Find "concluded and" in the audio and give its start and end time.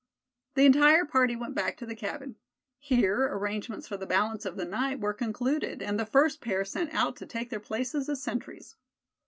5.13-5.99